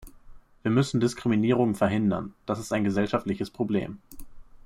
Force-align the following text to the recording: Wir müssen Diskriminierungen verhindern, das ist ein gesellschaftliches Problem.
Wir 0.63 0.71
müssen 0.71 0.99
Diskriminierungen 0.99 1.75
verhindern, 1.75 2.33
das 2.47 2.57
ist 2.57 2.73
ein 2.73 2.83
gesellschaftliches 2.83 3.51
Problem. 3.51 3.99